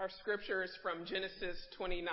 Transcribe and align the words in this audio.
Our 0.00 0.08
scripture 0.08 0.64
is 0.64 0.74
from 0.82 1.04
Genesis 1.04 1.58
29, 1.76 2.08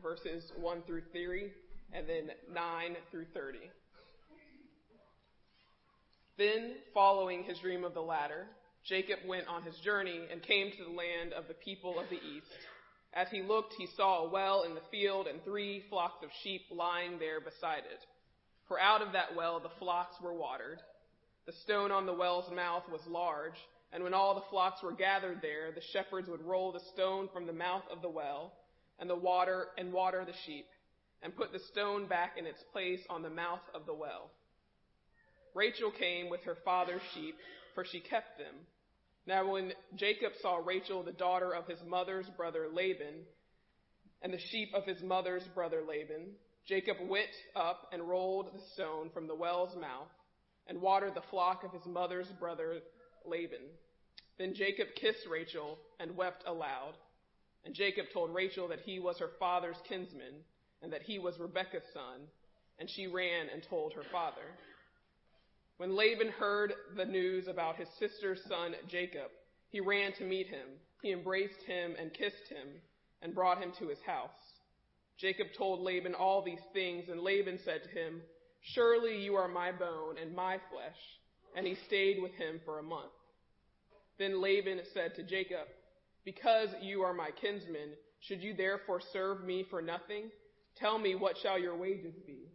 verses 0.00 0.52
1 0.60 0.82
through 0.86 1.02
3, 1.10 1.50
and 1.92 2.08
then 2.08 2.30
9 2.54 2.96
through 3.10 3.24
30. 3.34 3.58
Then, 6.38 6.74
following 6.94 7.42
his 7.42 7.58
dream 7.58 7.82
of 7.82 7.94
the 7.94 8.00
ladder, 8.00 8.46
Jacob 8.86 9.18
went 9.26 9.48
on 9.48 9.64
his 9.64 9.74
journey 9.78 10.20
and 10.30 10.40
came 10.40 10.70
to 10.70 10.84
the 10.84 10.96
land 10.96 11.32
of 11.32 11.48
the 11.48 11.54
people 11.54 11.98
of 11.98 12.08
the 12.10 12.22
east. 12.22 12.46
As 13.12 13.26
he 13.32 13.42
looked, 13.42 13.74
he 13.76 13.88
saw 13.96 14.22
a 14.22 14.30
well 14.30 14.62
in 14.62 14.74
the 14.76 14.88
field 14.92 15.26
and 15.26 15.42
three 15.42 15.82
flocks 15.90 16.22
of 16.22 16.30
sheep 16.44 16.62
lying 16.70 17.18
there 17.18 17.40
beside 17.40 17.82
it. 17.90 18.06
For 18.68 18.78
out 18.78 19.02
of 19.02 19.14
that 19.14 19.34
well 19.34 19.58
the 19.58 19.76
flocks 19.80 20.14
were 20.22 20.32
watered. 20.32 20.78
The 21.46 21.52
stone 21.64 21.90
on 21.90 22.06
the 22.06 22.14
well's 22.14 22.52
mouth 22.54 22.84
was 22.88 23.00
large 23.08 23.58
and 23.92 24.02
when 24.02 24.14
all 24.14 24.34
the 24.34 24.48
flocks 24.50 24.82
were 24.82 24.92
gathered 24.92 25.42
there, 25.42 25.70
the 25.72 25.82
shepherds 25.92 26.28
would 26.28 26.42
roll 26.42 26.72
the 26.72 26.80
stone 26.92 27.28
from 27.32 27.46
the 27.46 27.52
mouth 27.52 27.84
of 27.90 28.00
the 28.00 28.08
well 28.08 28.52
and 28.98 29.08
the 29.08 29.16
water 29.16 29.68
and 29.76 29.92
water 29.92 30.24
the 30.24 30.32
sheep 30.46 30.66
and 31.22 31.36
put 31.36 31.52
the 31.52 31.58
stone 31.58 32.06
back 32.06 32.32
in 32.38 32.46
its 32.46 32.62
place 32.72 33.00
on 33.10 33.22
the 33.22 33.30
mouth 33.30 33.60
of 33.74 33.86
the 33.86 33.94
well. 33.94 34.30
Rachel 35.54 35.90
came 35.90 36.30
with 36.30 36.42
her 36.44 36.56
father's 36.64 37.02
sheep, 37.14 37.36
for 37.74 37.84
she 37.84 38.00
kept 38.00 38.38
them. 38.38 38.54
Now 39.26 39.52
when 39.52 39.72
Jacob 39.94 40.32
saw 40.40 40.56
Rachel, 40.56 41.02
the 41.02 41.12
daughter 41.12 41.54
of 41.54 41.66
his 41.66 41.78
mother's 41.86 42.26
brother 42.36 42.68
Laban, 42.72 43.24
and 44.22 44.32
the 44.32 44.38
sheep 44.38 44.70
of 44.74 44.84
his 44.84 45.02
mother's 45.02 45.44
brother 45.54 45.82
Laban, 45.86 46.30
Jacob 46.66 46.96
went 47.08 47.30
up 47.54 47.88
and 47.92 48.08
rolled 48.08 48.46
the 48.54 48.62
stone 48.72 49.10
from 49.12 49.26
the 49.26 49.34
well's 49.34 49.76
mouth 49.76 50.08
and 50.66 50.80
watered 50.80 51.14
the 51.14 51.22
flock 51.30 51.64
of 51.64 51.72
his 51.72 51.86
mother's 51.86 52.28
brother 52.38 52.80
Laban. 53.26 53.60
Then 54.42 54.54
Jacob 54.54 54.88
kissed 54.96 55.28
Rachel 55.30 55.78
and 56.00 56.16
wept 56.16 56.42
aloud. 56.48 56.94
And 57.64 57.76
Jacob 57.76 58.06
told 58.12 58.34
Rachel 58.34 58.66
that 58.66 58.80
he 58.80 58.98
was 58.98 59.16
her 59.20 59.30
father's 59.38 59.76
kinsman 59.88 60.42
and 60.82 60.92
that 60.92 61.02
he 61.02 61.20
was 61.20 61.38
Rebekah's 61.38 61.84
son. 61.94 62.26
And 62.80 62.90
she 62.90 63.06
ran 63.06 63.46
and 63.54 63.62
told 63.62 63.92
her 63.92 64.02
father. 64.10 64.58
When 65.76 65.94
Laban 65.94 66.30
heard 66.30 66.72
the 66.96 67.04
news 67.04 67.46
about 67.46 67.76
his 67.76 67.86
sister's 68.00 68.40
son 68.48 68.74
Jacob, 68.88 69.30
he 69.68 69.78
ran 69.78 70.12
to 70.14 70.24
meet 70.24 70.48
him. 70.48 70.66
He 71.02 71.12
embraced 71.12 71.62
him 71.64 71.94
and 71.96 72.12
kissed 72.12 72.48
him 72.48 72.66
and 73.22 73.36
brought 73.36 73.62
him 73.62 73.70
to 73.78 73.86
his 73.86 74.02
house. 74.04 74.30
Jacob 75.20 75.46
told 75.56 75.82
Laban 75.82 76.16
all 76.16 76.42
these 76.42 76.66
things, 76.72 77.04
and 77.08 77.20
Laban 77.20 77.60
said 77.64 77.84
to 77.84 77.90
him, 77.90 78.20
Surely 78.74 79.22
you 79.22 79.36
are 79.36 79.46
my 79.46 79.70
bone 79.70 80.16
and 80.20 80.34
my 80.34 80.58
flesh. 80.72 80.98
And 81.56 81.64
he 81.64 81.76
stayed 81.86 82.20
with 82.20 82.32
him 82.32 82.60
for 82.64 82.80
a 82.80 82.82
month. 82.82 83.12
Then 84.18 84.40
Laban 84.40 84.80
said 84.92 85.14
to 85.16 85.22
Jacob, 85.22 85.68
Because 86.24 86.68
you 86.80 87.02
are 87.02 87.14
my 87.14 87.30
kinsman, 87.30 87.90
should 88.20 88.42
you 88.42 88.54
therefore 88.54 89.00
serve 89.00 89.44
me 89.44 89.64
for 89.68 89.82
nothing? 89.82 90.30
Tell 90.76 90.98
me, 90.98 91.14
what 91.14 91.36
shall 91.36 91.58
your 91.58 91.76
wages 91.76 92.14
be? 92.26 92.48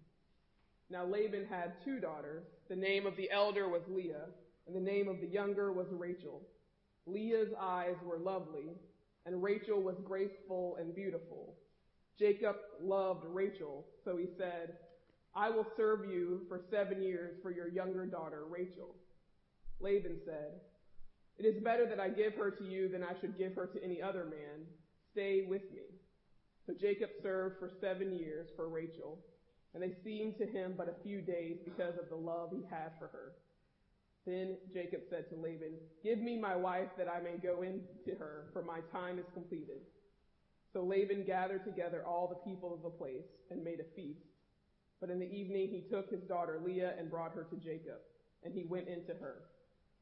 Now 0.90 1.06
Laban 1.06 1.46
had 1.50 1.74
two 1.84 2.00
daughters. 2.00 2.46
The 2.70 2.76
name 2.76 3.06
of 3.06 3.18
the 3.18 3.30
elder 3.32 3.68
was 3.68 3.82
Leah, 3.88 4.28
and 4.66 4.76
the 4.76 4.80
name 4.80 5.08
of 5.08 5.20
the 5.20 5.28
younger 5.28 5.72
was 5.72 5.88
Rachel. 5.92 6.42
Leah's 7.06 7.54
eyes 7.60 7.96
were 8.04 8.18
lovely, 8.18 8.76
and 9.26 9.44
Rachel 9.44 9.82
was 9.82 9.96
graceful 10.06 10.78
and 10.80 10.96
beautiful. 10.96 11.56
Jacob 12.18 12.56
loved 12.82 13.26
Rachel, 13.26 13.86
so 14.04 14.18
he 14.18 14.26
said, 14.38 14.74
I 15.36 15.50
will 15.50 15.68
serve 15.76 16.10
you 16.10 16.42
for 16.48 16.62
seven 16.72 17.02
years 17.02 17.36
for 17.44 17.52
your 17.52 17.68
younger 17.68 18.06
daughter, 18.06 18.46
Rachel. 18.50 18.96
Laban 19.80 20.18
said, 20.26 20.62
it 21.40 21.46
is 21.46 21.64
better 21.64 21.86
that 21.88 22.00
I 22.00 22.10
give 22.10 22.34
her 22.36 22.52
to 22.52 22.64
you 22.64 22.90
than 22.90 23.04
I 23.04 23.14
should 23.20 23.38
give 23.38 23.54
her 23.56 23.68
to 23.68 23.84
any 23.84 24.02
other 24.02 24.26
man. 24.26 24.66
Stay 25.12 25.46
with 25.48 25.64
me. 25.72 25.86
So 26.66 26.74
Jacob 26.74 27.10
served 27.22 27.60
for 27.60 27.70
seven 27.80 28.12
years 28.12 28.50
for 28.56 28.68
Rachel, 28.70 29.20
and 29.74 29.82
they 29.82 29.94
seemed 30.04 30.38
to 30.40 30.46
him 30.46 30.74
but 30.76 30.90
a 30.90 31.04
few 31.04 31.22
days 31.22 31.58
because 31.64 31.98
of 31.98 32.10
the 32.10 32.16
love 32.16 32.50
he 32.52 32.64
had 32.70 32.92
for 33.00 33.08
her. 33.08 33.34
Then 34.26 34.58
Jacob 34.74 35.02
said 35.10 35.30
to 35.30 35.36
Laban, 35.36 35.76
Give 36.04 36.20
me 36.20 36.38
my 36.38 36.56
wife 36.56 36.90
that 36.98 37.08
I 37.08 37.22
may 37.22 37.38
go 37.38 37.62
in 37.62 37.82
to 38.06 38.16
her, 38.16 38.50
for 38.52 38.62
my 38.62 38.80
time 38.92 39.20
is 39.20 39.26
completed. 39.34 39.80
So 40.74 40.84
Laban 40.84 41.24
gathered 41.26 41.64
together 41.64 42.04
all 42.06 42.28
the 42.28 42.50
people 42.50 42.74
of 42.74 42.84
the 42.84 42.90
place 42.90 43.30
and 43.50 43.64
made 43.64 43.80
a 43.80 43.96
feast. 43.96 44.20
But 45.00 45.10
in 45.10 45.20
the 45.20 45.32
evening 45.32 45.70
he 45.70 45.86
took 45.90 46.10
his 46.10 46.24
daughter 46.24 46.60
Leah 46.64 46.96
and 47.00 47.10
brought 47.10 47.34
her 47.36 47.44
to 47.44 47.56
Jacob, 47.56 48.02
and 48.44 48.54
he 48.54 48.66
went 48.66 48.90
into 48.90 49.14
her. 49.14 49.44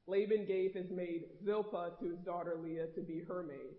Laban 0.08 0.46
gave 0.46 0.74
his 0.74 0.90
maid 0.92 1.26
Zilpah 1.44 1.92
to 2.00 2.10
his 2.10 2.20
daughter 2.20 2.58
Leah 2.64 2.88
to 2.96 3.02
be 3.02 3.22
her 3.28 3.44
maid. 3.44 3.76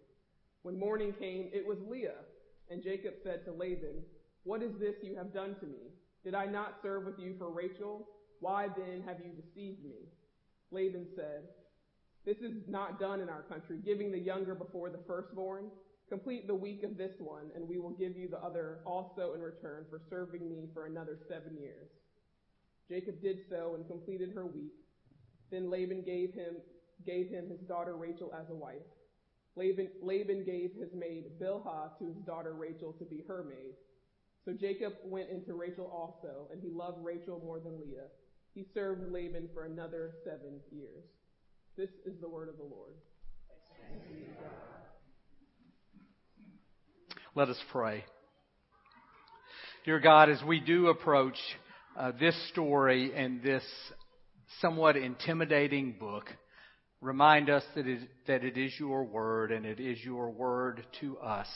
When 0.62 0.78
morning 0.78 1.14
came, 1.18 1.48
it 1.52 1.66
was 1.66 1.78
Leah. 1.88 2.24
And 2.70 2.82
Jacob 2.82 3.14
said 3.22 3.44
to 3.44 3.52
Laban, 3.52 4.02
What 4.42 4.62
is 4.62 4.72
this 4.80 4.96
you 5.02 5.14
have 5.16 5.32
done 5.32 5.54
to 5.60 5.66
me? 5.66 5.92
Did 6.24 6.34
I 6.34 6.46
not 6.46 6.78
serve 6.82 7.04
with 7.04 7.18
you 7.18 7.34
for 7.38 7.50
Rachel? 7.50 8.08
Why 8.40 8.66
then 8.76 9.02
have 9.06 9.18
you 9.24 9.30
deceived 9.30 9.84
me? 9.84 10.10
Laban 10.72 11.06
said, 11.14 11.44
This 12.24 12.38
is 12.38 12.54
not 12.66 12.98
done 12.98 13.20
in 13.20 13.28
our 13.28 13.42
country, 13.42 13.78
giving 13.84 14.10
the 14.10 14.18
younger 14.18 14.54
before 14.54 14.90
the 14.90 14.98
firstborn. 15.06 15.66
Complete 16.08 16.46
the 16.46 16.54
week 16.54 16.82
of 16.82 16.96
this 16.96 17.12
one, 17.18 17.50
and 17.54 17.68
we 17.68 17.78
will 17.78 17.90
give 17.90 18.16
you 18.16 18.28
the 18.28 18.38
other 18.38 18.78
also 18.84 19.32
in 19.34 19.40
return 19.40 19.86
for 19.90 20.00
serving 20.08 20.48
me 20.48 20.68
for 20.72 20.86
another 20.86 21.18
seven 21.28 21.56
years. 21.60 21.88
Jacob 22.88 23.20
did 23.20 23.38
so 23.50 23.74
and 23.74 23.86
completed 23.88 24.30
her 24.32 24.46
week. 24.46 24.74
Then 25.50 25.70
Laban 25.70 26.02
gave 26.02 26.32
him, 26.32 26.56
gave 27.04 27.28
him 27.28 27.48
his 27.48 27.60
daughter 27.60 27.96
Rachel 27.96 28.32
as 28.38 28.48
a 28.50 28.54
wife. 28.54 28.86
Laban, 29.56 29.88
Laban 30.02 30.44
gave 30.44 30.72
his 30.78 30.92
maid 30.94 31.24
Bilhah 31.40 31.98
to 31.98 32.06
his 32.06 32.16
daughter 32.26 32.54
Rachel 32.54 32.92
to 32.98 33.04
be 33.04 33.24
her 33.26 33.44
maid. 33.44 33.74
So 34.44 34.52
Jacob 34.52 34.92
went 35.04 35.30
into 35.30 35.54
Rachel 35.54 35.90
also, 35.92 36.48
and 36.52 36.62
he 36.62 36.70
loved 36.70 36.98
Rachel 37.04 37.40
more 37.44 37.58
than 37.58 37.80
Leah. 37.80 38.08
He 38.54 38.64
served 38.74 39.10
Laban 39.12 39.48
for 39.52 39.64
another 39.64 40.12
seven 40.24 40.60
years. 40.70 41.04
This 41.76 41.90
is 42.04 42.20
the 42.20 42.28
word 42.28 42.48
of 42.48 42.56
the 42.56 42.62
Lord. 42.62 42.92
Let 47.34 47.48
us 47.48 47.58
pray. 47.70 48.04
Dear 49.84 50.00
God, 50.00 50.30
as 50.30 50.42
we 50.42 50.58
do 50.58 50.88
approach 50.88 51.36
uh, 51.98 52.12
this 52.18 52.34
story 52.48 53.12
and 53.14 53.42
this 53.42 53.62
somewhat 54.60 54.96
intimidating 54.96 55.96
book, 55.98 56.24
remind 57.00 57.50
us 57.50 57.62
that 57.74 57.86
it, 57.86 58.00
that 58.26 58.44
it 58.44 58.56
is 58.56 58.72
your 58.78 59.04
word 59.04 59.52
and 59.52 59.66
it 59.66 59.80
is 59.80 59.98
your 60.02 60.30
word 60.30 60.84
to 61.00 61.18
us 61.18 61.48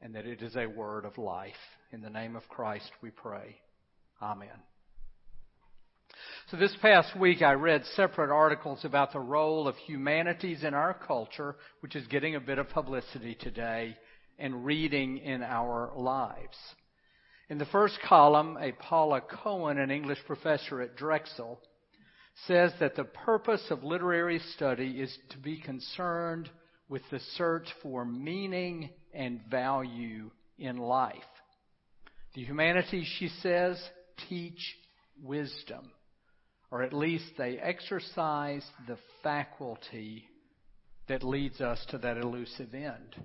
and 0.00 0.14
that 0.14 0.26
it 0.26 0.42
is 0.42 0.56
a 0.56 0.66
word 0.66 1.04
of 1.04 1.16
life. 1.18 1.52
In 1.92 2.00
the 2.00 2.10
name 2.10 2.36
of 2.36 2.48
Christ 2.48 2.90
we 3.02 3.10
pray. 3.10 3.56
Amen. 4.20 4.48
So 6.50 6.56
this 6.56 6.76
past 6.82 7.18
week 7.18 7.40
I 7.40 7.52
read 7.52 7.84
separate 7.94 8.30
articles 8.30 8.84
about 8.84 9.12
the 9.12 9.20
role 9.20 9.68
of 9.68 9.76
humanities 9.76 10.64
in 10.64 10.74
our 10.74 10.94
culture, 10.94 11.56
which 11.80 11.96
is 11.96 12.06
getting 12.08 12.34
a 12.34 12.40
bit 12.40 12.58
of 12.58 12.68
publicity 12.68 13.36
today, 13.38 13.96
and 14.38 14.64
reading 14.64 15.18
in 15.18 15.42
our 15.42 15.92
lives. 15.96 16.56
In 17.48 17.58
the 17.58 17.66
first 17.66 17.98
column, 18.06 18.58
a 18.60 18.72
Paula 18.72 19.20
Cohen, 19.20 19.78
an 19.78 19.90
English 19.90 20.18
professor 20.26 20.80
at 20.80 20.96
Drexel, 20.96 21.60
says 22.46 22.72
that 22.80 22.96
the 22.96 23.04
purpose 23.04 23.64
of 23.70 23.84
literary 23.84 24.40
study 24.54 25.00
is 25.00 25.16
to 25.30 25.38
be 25.38 25.60
concerned 25.60 26.50
with 26.88 27.02
the 27.10 27.20
search 27.36 27.68
for 27.82 28.04
meaning 28.04 28.90
and 29.14 29.40
value 29.50 30.30
in 30.58 30.76
life. 30.76 31.16
The 32.34 32.44
humanities, 32.44 33.06
she 33.18 33.28
says, 33.28 33.82
teach 34.28 34.76
wisdom, 35.22 35.90
or 36.70 36.82
at 36.82 36.92
least 36.92 37.32
they 37.36 37.58
exercise 37.58 38.64
the 38.86 38.98
faculty 39.22 40.24
that 41.08 41.22
leads 41.22 41.60
us 41.60 41.84
to 41.90 41.98
that 41.98 42.16
elusive 42.16 42.74
end. 42.74 43.16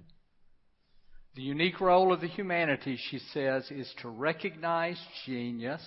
The 1.36 1.44
unique 1.44 1.80
role 1.80 2.12
of 2.12 2.20
the 2.20 2.28
humanities, 2.28 3.00
she 3.12 3.20
says, 3.34 3.70
is 3.70 3.94
to 4.02 4.10
recognize 4.10 5.00
genius, 5.26 5.82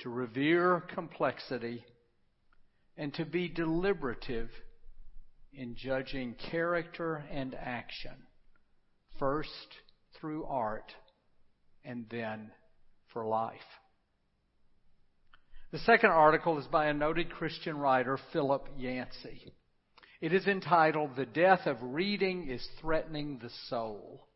to 0.00 0.08
revere 0.08 0.82
complexity, 0.94 1.84
and 2.98 3.14
to 3.14 3.24
be 3.24 3.48
deliberative 3.48 4.50
in 5.52 5.76
judging 5.76 6.34
character 6.50 7.24
and 7.30 7.54
action, 7.54 8.12
first 9.18 9.48
through 10.20 10.44
art 10.44 10.92
and 11.84 12.06
then 12.10 12.50
for 13.12 13.24
life. 13.24 13.60
The 15.70 15.78
second 15.78 16.10
article 16.10 16.58
is 16.58 16.66
by 16.66 16.86
a 16.86 16.94
noted 16.94 17.30
Christian 17.30 17.78
writer, 17.78 18.18
Philip 18.32 18.66
Yancey. 18.76 19.54
It 20.20 20.32
is 20.32 20.46
entitled, 20.46 21.14
The 21.14 21.26
Death 21.26 21.66
of 21.66 21.76
Reading 21.80 22.48
is 22.48 22.66
Threatening 22.80 23.38
the 23.40 23.50
Soul. 23.68 24.26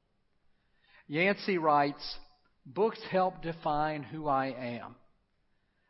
Yancey 1.08 1.58
writes, 1.58 2.16
Books 2.64 3.00
help 3.10 3.42
define 3.42 4.04
who 4.04 4.28
I 4.28 4.46
am. 4.46 4.94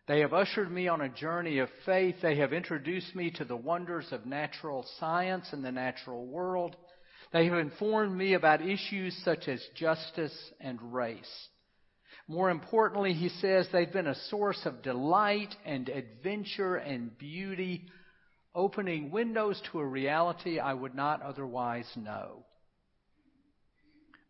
They 0.09 0.21
have 0.21 0.33
ushered 0.33 0.71
me 0.71 0.89
on 0.89 1.01
a 1.01 1.09
journey 1.09 1.59
of 1.59 1.69
faith. 1.87 2.17
They 2.21 2.37
have 2.37 2.53
introduced 2.53 3.15
me 3.15 3.31
to 3.33 3.45
the 3.45 3.57
wonders 3.57 4.09
of 4.11 4.27
natural 4.27 4.85
science 4.99 5.53
and 5.53 5.65
the 5.65 5.71
natural 5.71 6.27
world. 6.27 6.77
They 7.33 7.47
have 7.47 7.59
informed 7.59 8.17
me 8.17 8.35
about 8.35 8.63
issues 8.63 9.17
such 9.25 9.47
as 9.47 9.65
justice 9.77 10.37
and 10.61 10.93
race. 10.93 11.49
More 12.27 12.51
importantly, 12.51 13.15
he 13.15 13.29
says 13.29 13.69
they've 13.73 13.93
been 13.93 14.09
a 14.09 14.29
source 14.29 14.61
of 14.65 14.83
delight 14.83 15.55
and 15.65 15.89
adventure 15.89 16.77
and 16.77 17.17
beauty, 17.17 17.87
opening 18.55 19.11
windows 19.11 19.61
to 19.71 19.81
a 19.81 19.87
reality 19.87 20.59
I 20.59 20.75
would 20.75 20.95
not 20.95 21.23
otherwise 21.23 21.91
know. 21.97 22.45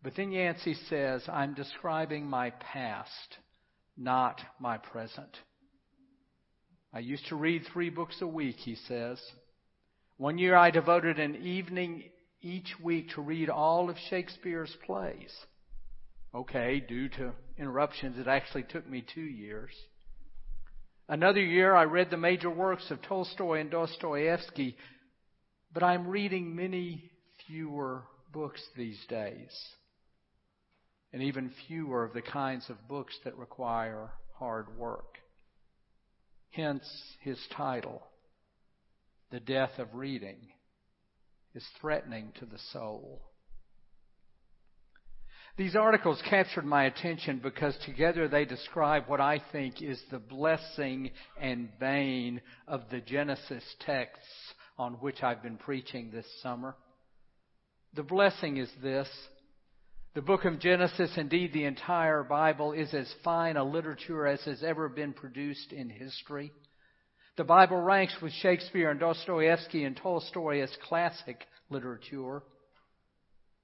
But 0.02 0.16
then 0.16 0.32
Yancey 0.32 0.74
says, 0.88 1.22
I'm 1.28 1.54
describing 1.54 2.26
my 2.26 2.50
past, 2.50 3.38
not 3.96 4.40
my 4.58 4.78
present. 4.78 5.36
I 6.92 6.98
used 6.98 7.26
to 7.28 7.36
read 7.36 7.62
three 7.72 7.88
books 7.88 8.20
a 8.20 8.26
week, 8.26 8.56
he 8.56 8.74
says. 8.74 9.18
One 10.18 10.36
year 10.36 10.54
I 10.54 10.70
devoted 10.70 11.18
an 11.18 11.36
evening 11.36 12.04
each 12.42 12.74
week 12.82 13.10
to 13.10 13.22
read 13.22 13.48
all 13.48 13.88
of 13.88 13.96
Shakespeare's 14.10 14.76
plays. 14.84 15.32
Okay, 16.34 16.80
due 16.80 17.08
to 17.10 17.32
interruptions, 17.58 18.18
it 18.18 18.28
actually 18.28 18.64
took 18.64 18.88
me 18.88 19.04
two 19.14 19.20
years. 19.20 19.70
Another 21.08 21.40
year 21.40 21.74
I 21.74 21.84
read 21.84 22.10
the 22.10 22.16
major 22.16 22.50
works 22.50 22.90
of 22.90 23.02
Tolstoy 23.02 23.60
and 23.60 23.70
Dostoevsky, 23.70 24.76
but 25.72 25.82
I'm 25.82 26.08
reading 26.08 26.54
many 26.54 27.10
fewer 27.46 28.02
books 28.32 28.62
these 28.76 29.02
days. 29.08 29.50
And 31.12 31.22
even 31.22 31.52
fewer 31.68 32.04
of 32.04 32.14
the 32.14 32.22
kinds 32.22 32.70
of 32.70 32.88
books 32.88 33.18
that 33.24 33.36
require 33.36 34.10
hard 34.38 34.78
work. 34.78 35.11
Hence 36.52 36.84
his 37.20 37.38
title, 37.56 38.02
The 39.31 39.40
Death 39.40 39.78
of 39.78 39.94
Reading, 39.94 40.37
is 41.54 41.64
threatening 41.81 42.32
to 42.38 42.46
the 42.46 42.58
soul. 42.72 43.22
These 45.56 45.76
articles 45.76 46.22
captured 46.28 46.64
my 46.64 46.84
attention 46.84 47.40
because 47.43 47.76
together 47.84 48.28
they 48.28 48.44
describe 48.44 49.04
what 49.06 49.20
I 49.20 49.40
think 49.52 49.82
is 49.82 50.00
the 50.10 50.19
blessing 50.19 51.10
and 51.40 51.69
bane 51.78 52.40
of 52.66 52.82
the 52.90 53.00
Genesis 53.00 53.64
texts 53.81 54.55
on 54.78 54.94
which 54.94 55.22
I've 55.22 55.43
been 55.43 55.58
preaching 55.58 56.10
this 56.10 56.26
summer. 56.43 56.75
The 57.94 58.02
blessing 58.02 58.56
is 58.56 58.70
this. 58.82 59.08
The 60.14 60.20
book 60.20 60.44
of 60.44 60.58
Genesis, 60.58 61.10
indeed 61.16 61.54
the 61.54 61.64
entire 61.64 62.22
Bible, 62.22 62.72
is 62.72 62.92
as 62.92 63.10
fine 63.24 63.56
a 63.56 63.64
literature 63.64 64.26
as 64.26 64.42
has 64.42 64.62
ever 64.62 64.90
been 64.90 65.14
produced 65.14 65.72
in 65.72 65.88
history. 65.88 66.52
The 67.38 67.44
Bible 67.44 67.80
ranks 67.80 68.14
with 68.20 68.30
Shakespeare 68.34 68.90
and 68.90 69.00
Dostoevsky 69.00 69.84
and 69.84 69.96
Tolstoy 69.96 70.60
as 70.60 70.76
classic 70.86 71.38
literature. 71.70 72.42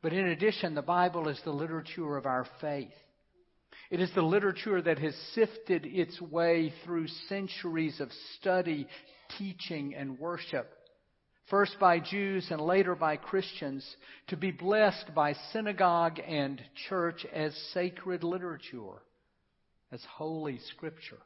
But 0.01 0.15
in 0.15 0.29
addition, 0.29 0.75
the 0.75 0.81
Bible 0.81 1.29
is 1.29 1.39
the 1.45 1.51
literature 1.53 2.17
of 2.17 2.25
our 2.25 2.47
faith. 2.63 2.95
It 3.91 4.01
is 4.01 4.11
the 4.15 4.23
literature 4.23 4.81
that 4.81 4.99
has 5.01 5.15
sifted 5.35 5.85
its 5.85 6.19
way 6.19 6.73
through 6.83 7.09
centuries 7.29 8.01
of 8.01 8.09
study, 8.39 8.89
teaching, 9.37 9.95
and 9.95 10.19
worship 10.19 10.78
first 11.51 11.79
by 11.81 11.99
Jews 12.01 12.47
and 12.51 12.61
later 12.61 12.95
by 12.95 13.17
Christians, 13.17 13.85
to 14.29 14.37
be 14.37 14.51
blessed 14.51 15.15
by 15.15 15.35
synagogue 15.53 16.19
and 16.27 16.61
church 16.89 17.25
as 17.33 17.55
sacred 17.73 18.25
literature, 18.25 19.03
as 19.91 20.03
holy 20.17 20.59
scripture. 20.71 21.19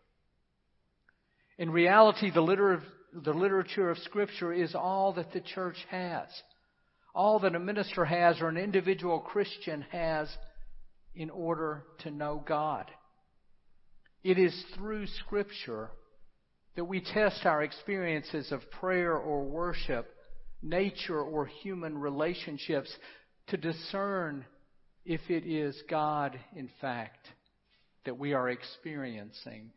In 1.58 1.70
reality, 1.70 2.30
the, 2.30 2.40
liter- 2.40 2.82
the 3.12 3.32
literature 3.32 3.90
of 3.90 3.98
Scripture 3.98 4.52
is 4.52 4.74
all 4.74 5.12
that 5.14 5.32
the 5.32 5.40
church 5.40 5.76
has, 5.90 6.26
all 7.14 7.38
that 7.40 7.54
a 7.54 7.60
minister 7.60 8.04
has 8.04 8.40
or 8.40 8.48
an 8.48 8.56
individual 8.56 9.20
Christian 9.20 9.82
has 9.90 10.28
in 11.14 11.28
order 11.30 11.84
to 12.00 12.10
know 12.10 12.42
God. 12.46 12.90
It 14.24 14.38
is 14.38 14.64
through 14.74 15.06
Scripture 15.06 15.90
that 16.76 16.84
we 16.84 17.00
test 17.00 17.44
our 17.44 17.62
experiences 17.62 18.50
of 18.50 18.70
prayer 18.80 19.16
or 19.16 19.44
worship, 19.44 20.08
nature 20.62 21.20
or 21.20 21.46
human 21.46 21.98
relationships 21.98 22.90
to 23.48 23.56
discern 23.56 24.44
if 25.04 25.20
it 25.28 25.44
is 25.44 25.80
God, 25.90 26.38
in 26.56 26.70
fact, 26.80 27.26
that 28.04 28.18
we 28.18 28.32
are 28.32 28.48
experiencing 28.48 29.70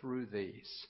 through 0.00 0.26
these. 0.26 0.86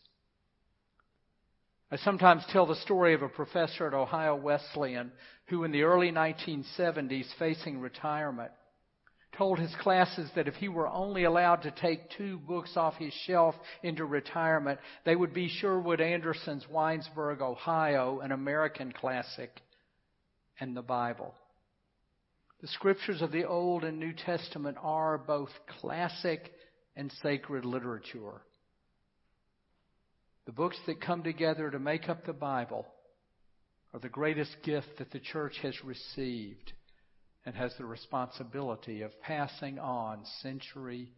I 1.90 1.96
sometimes 1.96 2.44
tell 2.50 2.66
the 2.66 2.76
story 2.76 3.14
of 3.14 3.22
a 3.22 3.28
professor 3.28 3.86
at 3.86 3.94
Ohio 3.94 4.36
Wesleyan 4.36 5.10
who, 5.46 5.64
in 5.64 5.72
the 5.72 5.82
early 5.82 6.12
1970s, 6.12 7.26
facing 7.38 7.80
retirement, 7.80 8.50
told 9.38 9.58
his 9.60 9.74
classes 9.76 10.28
that 10.34 10.48
if 10.48 10.54
he 10.56 10.68
were 10.68 10.88
only 10.88 11.22
allowed 11.22 11.62
to 11.62 11.70
take 11.70 12.10
two 12.10 12.38
books 12.38 12.72
off 12.76 12.96
his 12.96 13.12
shelf 13.24 13.54
into 13.84 14.04
retirement, 14.04 14.80
they 15.04 15.14
would 15.14 15.32
be 15.32 15.48
Sherwood 15.48 16.00
Anderson's 16.00 16.66
Winesburg, 16.68 17.40
Ohio, 17.40 18.18
an 18.18 18.32
American 18.32 18.90
classic, 18.90 19.50
and 20.58 20.76
the 20.76 20.82
Bible. 20.82 21.32
The 22.60 22.66
scriptures 22.66 23.22
of 23.22 23.30
the 23.30 23.44
Old 23.44 23.84
and 23.84 24.00
New 24.00 24.12
Testament 24.12 24.76
are 24.82 25.16
both 25.16 25.50
classic 25.80 26.50
and 26.96 27.12
sacred 27.22 27.64
literature. 27.64 28.42
The 30.46 30.52
books 30.52 30.78
that 30.86 31.00
come 31.00 31.22
together 31.22 31.70
to 31.70 31.78
make 31.78 32.08
up 32.08 32.26
the 32.26 32.32
Bible 32.32 32.86
are 33.94 34.00
the 34.00 34.08
greatest 34.08 34.56
gift 34.64 34.98
that 34.98 35.12
the 35.12 35.20
church 35.20 35.58
has 35.62 35.84
received 35.84 36.72
and 37.48 37.56
has 37.56 37.72
the 37.78 37.84
responsibility 37.86 39.00
of 39.00 39.18
passing 39.22 39.78
on 39.78 40.22
century 40.42 41.10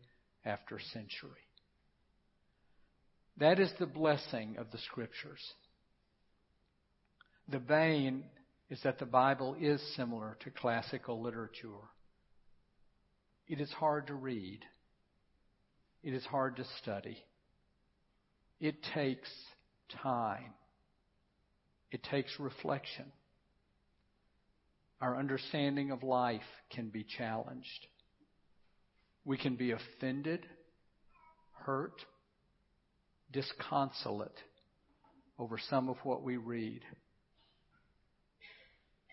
after 0.45 0.79
century. 0.93 1.49
That 3.39 3.59
is 3.59 3.73
the 3.81 3.87
blessing 3.87 4.55
of 4.57 4.71
the 4.71 4.79
Scriptures. 4.79 5.41
The 7.49 7.59
bane 7.59 8.23
is 8.71 8.79
that 8.85 9.01
the 9.01 9.07
Bible 9.07 9.57
is 9.61 9.83
similar 9.97 10.37
to 10.45 10.51
classical 10.51 11.21
literature. 11.21 11.89
It 13.49 13.61
is 13.61 13.73
hard 13.73 14.07
to 14.07 14.15
read. 14.15 14.61
It 16.05 16.15
is 16.15 16.25
hard 16.27 16.59
to 16.59 16.65
study. 16.81 17.19
It 18.61 18.77
takes 18.95 19.31
time. 20.01 20.55
It 21.91 22.05
takes 22.05 22.39
reflection 22.39 23.07
our 25.01 25.17
understanding 25.17 25.91
of 25.91 26.03
life 26.03 26.43
can 26.75 26.89
be 26.89 27.05
challenged. 27.05 27.87
We 29.25 29.39
can 29.39 29.57
be 29.57 29.73
offended, 29.73 30.47
hurt, 31.65 31.95
disconsolate 33.33 34.37
over 35.39 35.59
some 35.71 35.89
of 35.89 35.97
what 36.03 36.23
we 36.23 36.37
read. 36.37 36.83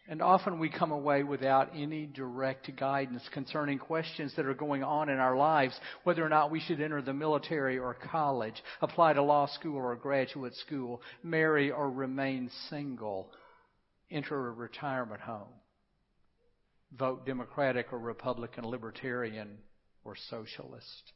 And 0.09 0.21
often 0.21 0.59
we 0.59 0.69
come 0.69 0.91
away 0.91 1.23
without 1.23 1.71
any 1.75 2.05
direct 2.05 2.73
guidance 2.77 3.23
concerning 3.33 3.77
questions 3.77 4.33
that 4.35 4.45
are 4.45 4.53
going 4.53 4.81
on 4.81 5.09
in 5.09 5.17
our 5.17 5.35
lives, 5.35 5.77
whether 6.05 6.25
or 6.25 6.29
not 6.29 6.49
we 6.49 6.61
should 6.61 6.79
enter 6.79 7.01
the 7.01 7.13
military 7.13 7.77
or 7.77 7.93
college, 7.93 8.55
apply 8.81 9.13
to 9.13 9.21
law 9.21 9.47
school 9.47 9.75
or 9.75 9.95
graduate 9.97 10.55
school, 10.55 11.01
marry 11.23 11.71
or 11.71 11.91
remain 11.91 12.49
single, 12.69 13.31
enter 14.09 14.47
a 14.47 14.51
retirement 14.51 15.19
home 15.19 15.49
vote 16.95 17.25
Democratic 17.25 17.91
or 17.91 17.99
Republican, 17.99 18.65
Libertarian 18.65 19.57
or 20.03 20.15
Socialist. 20.29 21.13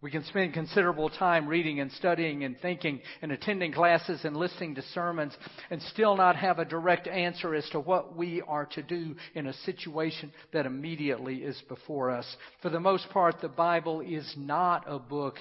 We 0.00 0.10
can 0.10 0.24
spend 0.24 0.52
considerable 0.52 1.10
time 1.10 1.46
reading 1.46 1.78
and 1.78 1.92
studying 1.92 2.42
and 2.42 2.58
thinking 2.60 3.00
and 3.22 3.30
attending 3.30 3.72
classes 3.72 4.24
and 4.24 4.36
listening 4.36 4.74
to 4.74 4.82
sermons 4.92 5.32
and 5.70 5.80
still 5.80 6.16
not 6.16 6.34
have 6.34 6.58
a 6.58 6.64
direct 6.64 7.06
answer 7.06 7.54
as 7.54 7.68
to 7.70 7.78
what 7.78 8.16
we 8.16 8.42
are 8.42 8.66
to 8.66 8.82
do 8.82 9.14
in 9.36 9.46
a 9.46 9.52
situation 9.52 10.32
that 10.52 10.66
immediately 10.66 11.36
is 11.36 11.60
before 11.68 12.10
us. 12.10 12.26
For 12.62 12.68
the 12.68 12.80
most 12.80 13.08
part, 13.10 13.40
the 13.40 13.48
Bible 13.48 14.00
is 14.00 14.34
not 14.36 14.82
a 14.88 14.98
book 14.98 15.36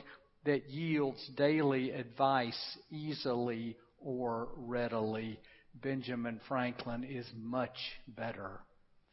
that 0.45 0.69
yields 0.69 1.27
daily 1.35 1.89
advice 1.89 2.77
easily 2.91 3.77
or 3.99 4.49
readily. 4.55 5.39
Benjamin 5.73 6.39
Franklin 6.47 7.03
is 7.03 7.25
much 7.35 7.77
better 8.07 8.59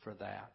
for 0.02 0.14
that. 0.14 0.52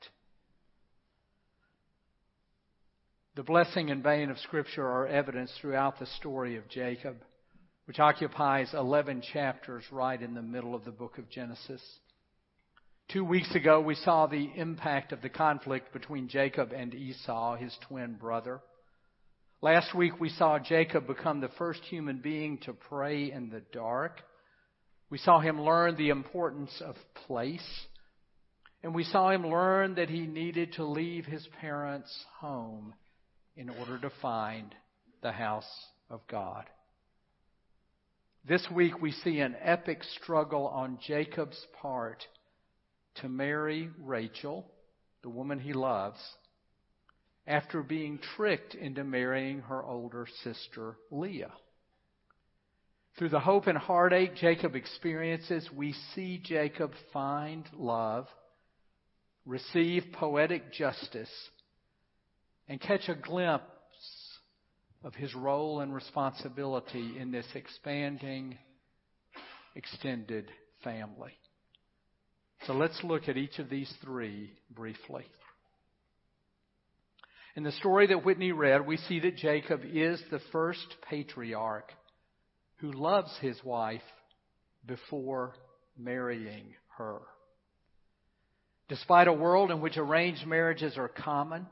The 3.35 3.43
blessing 3.43 3.89
and 3.89 4.03
bane 4.03 4.29
of 4.29 4.37
Scripture 4.39 4.87
are 4.87 5.07
evidenced 5.07 5.55
throughout 5.59 5.97
the 5.97 6.05
story 6.05 6.55
of 6.55 6.69
Jacob, 6.69 7.17
which 7.85 7.99
occupies 7.99 8.69
11 8.73 9.23
chapters 9.33 9.83
right 9.91 10.21
in 10.21 10.35
the 10.35 10.41
middle 10.41 10.75
of 10.75 10.85
the 10.85 10.91
book 10.91 11.17
of 11.17 11.29
Genesis. 11.29 11.81
Two 13.11 13.25
weeks 13.25 13.53
ago, 13.55 13.81
we 13.81 13.95
saw 13.95 14.27
the 14.27 14.51
impact 14.55 15.11
of 15.11 15.21
the 15.21 15.29
conflict 15.29 15.91
between 15.93 16.27
Jacob 16.27 16.71
and 16.73 16.93
Esau, 16.93 17.55
his 17.55 17.75
twin 17.87 18.13
brother. 18.13 18.61
Last 19.61 19.95
week, 19.95 20.19
we 20.19 20.29
saw 20.29 20.59
Jacob 20.59 21.07
become 21.07 21.41
the 21.41 21.49
first 21.57 21.81
human 21.85 22.19
being 22.19 22.59
to 22.59 22.73
pray 22.73 23.31
in 23.31 23.49
the 23.49 23.63
dark. 23.71 24.21
We 25.09 25.17
saw 25.17 25.39
him 25.39 25.61
learn 25.61 25.95
the 25.95 26.09
importance 26.09 26.81
of 26.85 26.95
place 27.25 27.87
And 28.83 28.93
we 28.93 29.05
saw 29.05 29.29
him 29.29 29.47
learn 29.47 29.95
that 29.95 30.09
he 30.09 30.27
needed 30.27 30.73
to 30.73 30.83
leave 30.83 31.25
his 31.25 31.47
parents' 31.61 32.25
home 32.39 32.93
in 33.55 33.69
order 33.69 33.97
to 33.99 34.11
find 34.21 34.75
the 35.21 35.31
house 35.31 35.87
of 36.09 36.19
God. 36.27 36.65
This 38.45 38.67
week 38.69 39.01
we 39.01 39.13
see 39.13 39.39
an 39.39 39.55
epic 39.61 40.03
struggle 40.21 40.67
on 40.67 40.99
Jacob's 41.07 41.65
part 41.81 42.25
to 43.21 43.29
marry 43.29 43.89
Rachel, 44.01 44.69
the 45.21 45.29
woman 45.29 45.59
he 45.59 45.71
loves, 45.71 46.19
after 47.47 47.81
being 47.83 48.19
tricked 48.35 48.75
into 48.75 49.05
marrying 49.05 49.59
her 49.61 49.81
older 49.81 50.27
sister 50.43 50.97
Leah. 51.09 51.53
Through 53.17 53.29
the 53.29 53.39
hope 53.39 53.67
and 53.67 53.77
heartache 53.77 54.35
Jacob 54.35 54.75
experiences, 54.75 55.69
we 55.73 55.93
see 56.13 56.41
Jacob 56.43 56.91
find 57.13 57.63
love, 57.77 58.27
receive 59.45 60.05
poetic 60.13 60.71
justice, 60.71 61.29
and 62.67 62.79
catch 62.79 63.09
a 63.09 63.15
glimpse 63.15 63.63
of 65.03 65.13
his 65.15 65.35
role 65.35 65.81
and 65.81 65.93
responsibility 65.93 67.17
in 67.19 67.31
this 67.31 67.45
expanding, 67.55 68.57
extended 69.75 70.49
family. 70.83 71.33
So 72.65 72.73
let's 72.73 73.03
look 73.03 73.27
at 73.27 73.37
each 73.37 73.59
of 73.59 73.69
these 73.69 73.93
three 74.01 74.53
briefly. 74.69 75.25
In 77.55 77.63
the 77.63 77.71
story 77.73 78.07
that 78.07 78.25
Whitney 78.25 78.51
read, 78.51 78.87
we 78.87 78.97
see 78.97 79.19
that 79.19 79.35
Jacob 79.35 79.81
is 79.83 80.21
the 80.31 80.39
first 80.51 80.95
patriarch 81.09 81.91
who 82.77 82.91
loves 82.91 83.31
his 83.41 83.61
wife 83.63 84.01
before 84.85 85.53
marrying 85.97 86.73
her. 86.97 87.19
Despite 88.93 89.27
a 89.27 89.33
world 89.33 89.71
in 89.71 89.81
which 89.81 89.97
arranged 89.97 90.45
marriages 90.45 90.99
are 90.99 91.07
common, 91.07 91.65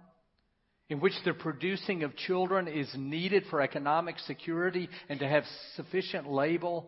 in 0.89 0.99
which 0.99 1.13
the 1.23 1.33
producing 1.33 2.01
of 2.01 2.15
children 2.15 2.67
is 2.67 2.91
needed 2.97 3.43
for 3.51 3.61
economic 3.61 4.17
security 4.25 4.89
and 5.07 5.19
to 5.19 5.27
have 5.27 5.43
sufficient 5.75 6.27
labor, 6.27 6.79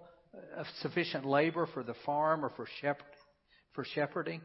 uh, 0.57 0.63
sufficient 0.81 1.23
labor 1.23 1.67
for 1.75 1.83
the 1.83 1.93
farm 2.03 2.43
or 2.43 2.49
for, 2.49 2.65
shepherd, 2.81 3.05
for 3.73 3.85
shepherding, 3.85 4.41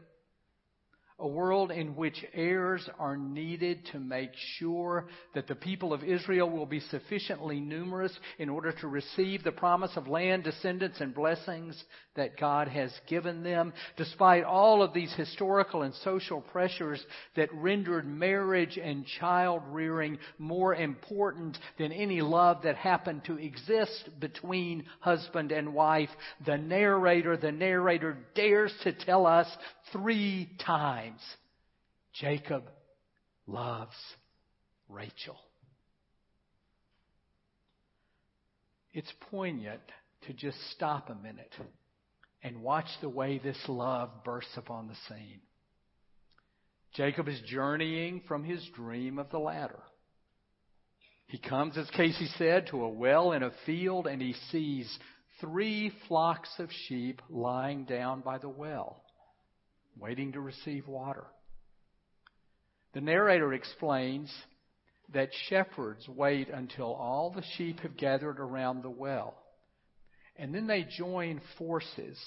a 1.19 1.27
world 1.27 1.71
in 1.71 1.95
which 1.95 2.23
heirs 2.33 2.87
are 2.97 3.17
needed 3.17 3.85
to 3.91 3.99
make 3.99 4.31
sure 4.57 5.07
that 5.35 5.47
the 5.47 5.55
people 5.55 5.93
of 5.93 6.03
Israel 6.03 6.49
will 6.49 6.65
be 6.65 6.79
sufficiently 6.79 7.59
numerous 7.59 8.17
in 8.37 8.49
order 8.49 8.71
to 8.71 8.87
receive 8.87 9.43
the 9.43 9.51
promise 9.51 9.91
of 9.95 10.07
land, 10.07 10.43
descendants, 10.43 11.01
and 11.01 11.13
blessings 11.13 11.83
that 12.15 12.39
God 12.39 12.69
has 12.69 12.91
given 13.07 13.43
them, 13.43 13.73
despite 13.97 14.43
all 14.43 14.81
of 14.81 14.93
these 14.93 15.13
historical 15.15 15.81
and 15.81 15.93
social 15.95 16.41
pressures 16.41 17.03
that 17.35 17.53
rendered 17.53 18.07
marriage 18.07 18.77
and 18.81 19.05
child 19.19 19.61
rearing 19.69 20.17
more 20.37 20.73
important 20.73 21.57
than 21.77 21.91
any 21.91 22.21
love 22.21 22.63
that 22.63 22.75
happened 22.75 23.25
to 23.25 23.37
exist 23.37 24.09
between 24.19 24.85
husband 25.01 25.51
and 25.51 25.73
wife. 25.73 26.09
The 26.45 26.57
narrator, 26.57 27.35
the 27.35 27.51
narrator 27.51 28.17
dares 28.35 28.73
to 28.83 28.93
tell 28.93 29.25
us 29.25 29.47
three 29.91 30.49
times 30.65 31.08
Jacob 32.13 32.63
loves 33.47 33.95
Rachel. 34.87 35.37
It's 38.93 39.11
poignant 39.29 39.81
to 40.27 40.33
just 40.33 40.57
stop 40.71 41.09
a 41.09 41.15
minute 41.15 41.53
and 42.43 42.61
watch 42.61 42.87
the 43.01 43.09
way 43.09 43.37
this 43.37 43.59
love 43.67 44.09
bursts 44.23 44.57
upon 44.57 44.87
the 44.87 44.95
scene. 45.07 45.41
Jacob 46.95 47.27
is 47.27 47.39
journeying 47.45 48.21
from 48.27 48.43
his 48.43 48.67
dream 48.75 49.19
of 49.19 49.29
the 49.29 49.37
ladder. 49.37 49.79
He 51.27 51.37
comes, 51.37 51.77
as 51.77 51.89
Casey 51.91 52.27
said, 52.37 52.67
to 52.67 52.83
a 52.83 52.89
well 52.89 53.33
in 53.33 53.43
a 53.43 53.51
field 53.65 54.07
and 54.07 54.19
he 54.21 54.33
sees 54.51 54.97
three 55.39 55.91
flocks 56.07 56.49
of 56.57 56.69
sheep 56.87 57.21
lying 57.29 57.85
down 57.85 58.21
by 58.21 58.39
the 58.39 58.49
well 58.49 59.03
waiting 59.99 60.31
to 60.33 60.41
receive 60.41 60.87
water. 60.87 61.25
The 62.93 63.01
narrator 63.01 63.53
explains 63.53 64.33
that 65.13 65.29
shepherds 65.49 66.07
wait 66.07 66.49
until 66.49 66.93
all 66.93 67.31
the 67.31 67.43
sheep 67.57 67.79
have 67.81 67.97
gathered 67.97 68.39
around 68.39 68.83
the 68.83 68.89
well. 68.89 69.35
And 70.35 70.53
then 70.53 70.67
they 70.67 70.87
join 70.97 71.41
forces 71.57 72.17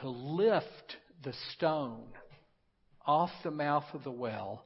to 0.00 0.08
lift 0.08 0.96
the 1.22 1.34
stone 1.54 2.08
off 3.04 3.30
the 3.42 3.50
mouth 3.50 3.84
of 3.92 4.04
the 4.04 4.10
well 4.10 4.64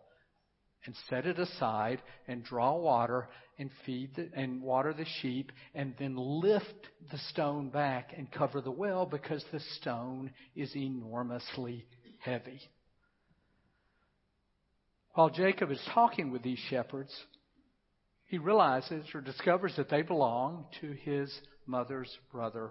and 0.87 0.95
set 1.09 1.27
it 1.27 1.39
aside 1.39 2.03
and 2.29 2.45
draw 2.45 2.77
water 2.77 3.29
and 3.59 3.71
feed 3.87 4.15
the, 4.17 4.29
and 4.35 4.61
water 4.61 4.93
the 4.93 5.07
sheep 5.23 5.51
and 5.75 5.95
then 5.99 6.15
lift 6.17 6.89
the 7.11 7.19
stone 7.31 7.71
back 7.71 8.13
and 8.17 8.31
cover 8.31 8.61
the 8.61 8.71
well 8.71 9.07
because 9.07 9.45
the 9.53 9.61
stone 9.79 10.31
is 10.55 10.75
enormously 10.77 11.87
heavy. 12.25 12.61
While 15.13 15.31
Jacob 15.31 15.71
is 15.71 15.81
talking 15.93 16.33
with 16.33 16.43
these 16.43 16.59
shepherds, 16.71 17.15
he 18.27 18.39
realizes 18.39 19.05
or 19.15 19.21
discovers 19.21 19.77
that 19.77 19.91
they 19.91 20.03
belong 20.03 20.67
to 20.81 20.93
his 20.93 21.33
mother's 21.67 22.11
brother 22.33 22.71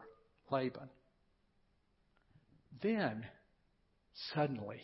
Laban. 0.51 0.89
Then, 2.81 3.25
suddenly, 4.33 4.81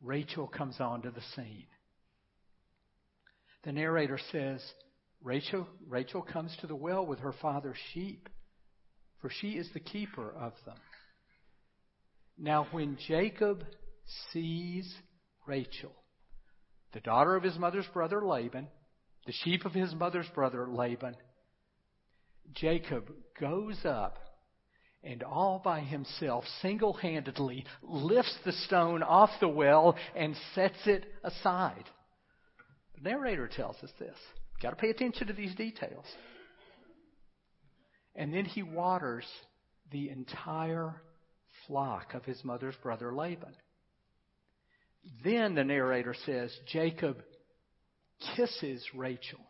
Rachel 0.00 0.46
comes 0.46 0.76
onto 0.80 1.10
the 1.10 1.20
scene. 1.34 1.66
The 3.64 3.72
narrator 3.72 4.18
says, 4.32 4.62
Rachel, 5.22 5.66
Rachel 5.88 6.22
comes 6.22 6.56
to 6.60 6.66
the 6.66 6.76
well 6.76 7.04
with 7.04 7.18
her 7.18 7.34
father's 7.42 7.76
sheep, 7.92 8.28
for 9.20 9.28
she 9.28 9.52
is 9.52 9.68
the 9.74 9.80
keeper 9.80 10.32
of 10.32 10.52
them. 10.64 10.76
Now, 12.38 12.66
when 12.70 12.98
Jacob 13.08 13.64
sees 14.32 14.94
Rachel, 15.46 15.92
the 16.92 17.00
daughter 17.00 17.34
of 17.34 17.42
his 17.42 17.58
mother's 17.58 17.86
brother 17.92 18.24
Laban, 18.24 18.68
the 19.26 19.32
sheep 19.32 19.64
of 19.64 19.72
his 19.72 19.94
mother's 19.94 20.28
brother 20.34 20.68
Laban, 20.68 21.16
Jacob 22.52 23.10
goes 23.40 23.78
up 23.84 24.18
and 25.02 25.22
all 25.22 25.60
by 25.64 25.80
himself, 25.80 26.44
single 26.60 26.92
handedly, 26.92 27.64
lifts 27.82 28.36
the 28.44 28.52
stone 28.52 29.02
off 29.02 29.30
the 29.40 29.48
well 29.48 29.96
and 30.14 30.36
sets 30.54 30.86
it 30.86 31.06
aside. 31.22 31.84
The 32.96 33.08
narrator 33.08 33.48
tells 33.48 33.76
us 33.82 33.90
this. 33.98 34.16
You've 34.52 34.62
got 34.62 34.70
to 34.70 34.76
pay 34.76 34.90
attention 34.90 35.28
to 35.28 35.32
these 35.32 35.54
details. 35.54 36.04
And 38.14 38.32
then 38.32 38.46
he 38.46 38.62
waters 38.62 39.26
the 39.92 40.08
entire 40.08 41.02
flock 41.66 42.14
of 42.14 42.24
his 42.24 42.42
mother's 42.44 42.76
brother 42.82 43.14
Laban. 43.14 43.54
Then 45.24 45.54
the 45.54 45.64
narrator 45.64 46.14
says 46.24 46.56
Jacob 46.72 47.22
kisses 48.36 48.84
Rachel 48.94 49.40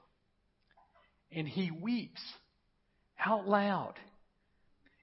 and 1.32 1.46
he 1.46 1.70
weeps 1.70 2.20
out 3.24 3.48
loud 3.48 3.94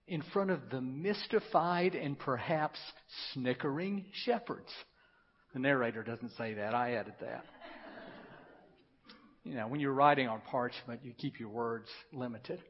in 0.08 0.22
front 0.34 0.52
of 0.52 0.70
the 0.70 0.82
mystified 0.82 1.96
and 1.96 2.18
perhaps 2.18 2.80
snickering 3.34 4.06
shepherds. 4.26 4.70
The 5.54 5.60
narrator 5.60 6.04
doesn't 6.04 6.32
say 6.38 6.56
that. 6.56 6.74
I 6.74 6.94
added 6.94 7.14
that. 7.22 7.46
You 9.44 9.56
know, 9.56 9.68
when 9.68 9.80
you're 9.80 9.94
writing 9.94 10.28
on 10.28 10.42
parchment, 10.50 11.02
you 11.04 11.14
keep 11.14 11.40
your 11.40 11.50
words 11.50 11.88
limited. 12.14 12.62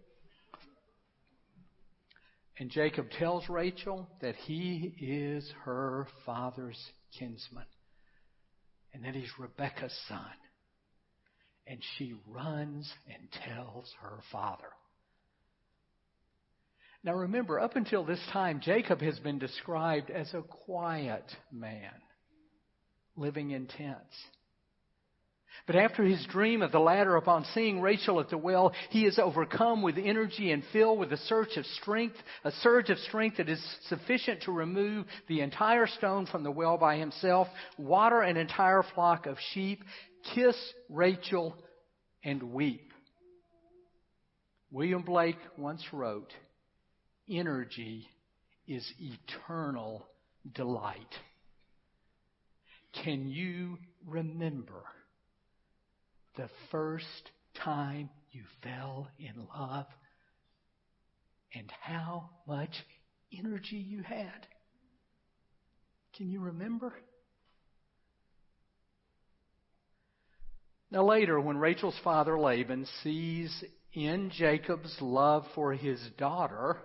And 2.60 2.70
Jacob 2.70 3.10
tells 3.10 3.50
Rachel 3.50 4.08
that 4.22 4.36
he 4.36 4.94
is 5.00 5.52
her 5.64 6.08
father's 6.26 6.80
kinsman 7.18 7.66
and 8.94 9.04
that 9.04 9.16
he's 9.16 9.32
Rebekah's 9.40 9.98
son. 10.08 10.20
And 11.66 11.80
she 11.98 12.14
runs 12.28 12.92
and 13.08 13.28
tells 13.32 13.92
her 14.02 14.20
father. 14.32 14.70
Now 17.04 17.14
remember, 17.14 17.60
up 17.60 17.76
until 17.76 18.06
this 18.06 18.22
time, 18.32 18.62
Jacob 18.62 19.02
has 19.02 19.20
been 19.20 19.40
described 19.40 20.10
as 20.10 20.34
a 20.34 20.42
quiet 20.42 21.26
man 21.52 21.92
living 23.16 23.52
in 23.52 23.68
tents. 23.68 24.16
But 25.66 25.76
after 25.76 26.04
his 26.04 26.26
dream 26.26 26.62
of 26.62 26.72
the 26.72 26.80
ladder, 26.80 27.16
upon 27.16 27.46
seeing 27.54 27.80
Rachel 27.82 28.20
at 28.20 28.30
the 28.30 28.38
well, 28.38 28.74
he 28.90 29.06
is 29.06 29.18
overcome 29.18 29.82
with 29.82 29.98
energy 29.98 30.52
and 30.52 30.64
filled 30.74 31.00
with 31.00 31.14
a 31.14 31.18
surge 31.18 31.56
of 31.58 31.66
strength, 31.66 32.18
a 32.44 32.52
surge 32.52 32.90
of 32.90 32.98
strength 33.00 33.38
that 33.38 33.50
is 33.50 33.64
sufficient 33.88 34.42
to 34.44 34.52
remove 34.52 35.06
the 35.28 35.42
entire 35.42 35.88
stone 35.88 36.26
from 36.26 36.44
the 36.44 36.52
well 36.52 36.78
by 36.78 36.98
himself, 36.98 37.48
water 37.78 38.22
an 38.22 38.36
entire 38.36 38.84
flock 38.94 39.26
of 39.26 39.38
sheep, 39.54 39.84
kiss 40.34 40.58
Rachel, 40.90 41.56
and 42.24 42.44
weep. 42.54 42.92
William 44.72 45.04
Blake 45.04 45.38
once 45.58 45.86
wrote, 45.94 46.34
Energy 47.30 48.10
is 48.68 48.92
eternal 49.00 50.06
delight. 50.54 51.14
Can 53.04 53.30
you 53.30 53.78
remember 54.06 54.84
the 56.36 56.50
first 56.72 57.32
time 57.64 58.10
you 58.32 58.44
fell 58.62 59.08
in 59.20 59.48
love 59.56 59.86
and 61.54 61.72
how 61.82 62.30
much 62.48 62.72
energy 63.38 63.78
you 63.78 64.02
had? 64.02 64.48
Can 66.18 66.30
you 66.30 66.42
remember? 66.42 66.94
Now, 70.92 71.06
later, 71.06 71.40
when 71.40 71.58
Rachel's 71.58 72.00
father 72.04 72.40
Laban 72.40 72.86
sees 73.04 73.64
in 73.94 74.32
Jacob's 74.32 74.96
love 75.02 75.44
for 75.56 75.74
his 75.74 76.00
daughter 76.18 76.78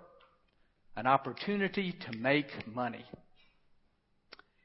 an 0.96 1.06
opportunity 1.06 1.92
to 1.92 2.16
make 2.16 2.46
money, 2.66 3.04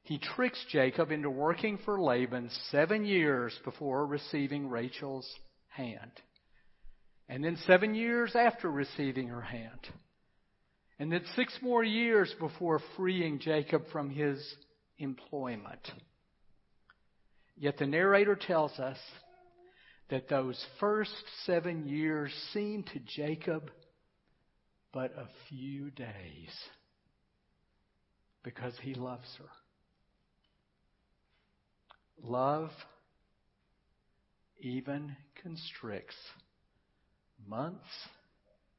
he 0.03 0.17
tricks 0.17 0.63
Jacob 0.69 1.12
into 1.12 1.29
working 1.29 1.79
for 1.86 2.00
Laban 2.00 2.50
seven 2.72 3.05
years 3.05 3.57
before 3.63 4.05
receiving 4.05 4.69
Rachel's 4.69 5.29
hand. 5.69 6.12
And 7.29 7.43
then 7.43 7.57
seven 7.65 7.95
years 7.95 8.36
after 8.36 8.69
receiving 8.69 9.29
her 9.29 9.41
hand. 9.41 9.79
And 11.00 11.12
then 11.12 11.24
six 11.36 11.57
more 11.62 11.83
years 11.83 12.33
before 12.38 12.81
freeing 12.98 13.39
Jacob 13.39 13.83
from 13.91 14.10
his 14.10 14.39
employment. 15.00 15.89
Yet 17.57 17.77
the 17.77 17.88
narrator 17.88 18.36
tells 18.36 18.77
us 18.79 18.98
that 20.10 20.27
those 20.27 20.63
first 20.81 21.15
seven 21.45 21.88
years 21.88 22.31
seemed 22.51 22.88
to 22.88 23.00
Jacob 23.00 23.72
but 24.91 25.12
a 25.17 25.27
few 25.50 25.89
days 25.91 26.53
because 28.43 28.74
he 28.81 28.93
loves 28.93 29.27
her. 29.39 29.62
Love 32.24 32.70
even 34.62 35.13
constricts 35.42 36.15
months 37.46 37.86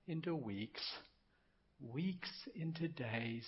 into 0.06 0.34
weeks, 0.34 0.80
weeks 1.92 2.30
into 2.54 2.88
days, 2.88 3.44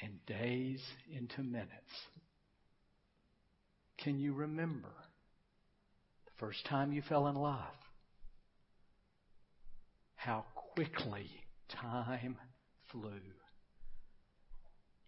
and 0.00 0.24
days 0.24 0.80
into 1.12 1.42
minutes. 1.42 1.70
Can 3.98 4.18
you 4.18 4.32
remember 4.32 4.88
the 6.24 6.32
first 6.38 6.64
time 6.64 6.90
you 6.90 7.02
fell 7.02 7.26
in 7.26 7.34
love? 7.34 7.76
How 10.16 10.46
quickly 10.74 11.28
time 11.68 12.38
flew 12.90 13.20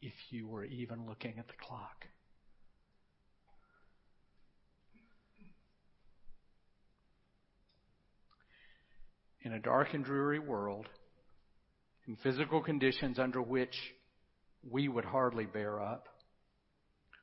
if 0.03 0.13
you 0.29 0.47
were 0.47 0.65
even 0.65 1.07
looking 1.07 1.39
at 1.39 1.47
the 1.47 1.55
clock. 1.67 2.05
In 9.47 9.53
a 9.53 9.61
dark 9.61 9.95
and 9.95 10.05
dreary 10.05 10.41
world, 10.41 10.89
in 12.09 12.17
physical 12.17 12.61
conditions 12.61 13.17
under 13.17 13.41
which 13.41 13.77
we 14.69 14.89
would 14.89 15.05
hardly 15.05 15.47
bear 15.47 15.81
up, 15.81 16.09